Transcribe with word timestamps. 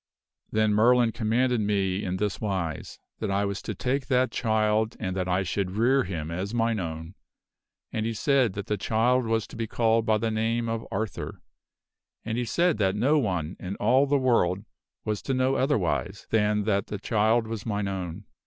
"Then 0.51 0.73
Merlin 0.73 1.11
commanded 1.11 1.61
me 1.61 2.03
in 2.03 2.17
this 2.17 2.41
wise: 2.41 2.97
that 3.19 3.29
I 3.29 3.45
was 3.45 3.61
to 3.61 3.75
take 3.75 4.07
that 4.07 4.31
child 4.31 4.95
and 4.99 5.15
that 5.15 5.27
I 5.27 5.43
should 5.43 5.69
rear 5.77 6.05
him 6.05 6.31
as 6.31 6.55
mine 6.55 6.79
own; 6.79 7.13
and 7.93 8.03
he 8.03 8.15
said 8.15 8.53
that 8.53 8.65
the 8.65 8.77
child 8.77 9.27
was 9.27 9.45
to 9.45 9.55
be 9.55 9.67
called 9.67 10.07
by 10.07 10.17
the 10.17 10.31
name 10.31 10.67
of 10.67 10.87
Arthur; 10.89 11.39
and 12.25 12.35
he 12.35 12.45
said 12.45 12.79
that 12.79 12.95
no 12.95 13.19
one 13.19 13.55
in 13.59 13.75
all 13.75 14.07
the 14.07 14.17
world 14.17 14.65
was 15.05 15.21
to 15.21 15.35
know 15.35 15.53
otherwise 15.53 16.25
than 16.31 16.63
that 16.63 16.87
the 16.87 16.97
child 16.97 17.45
was 17.45 17.63
mine 17.63 17.87
own. 17.87 18.23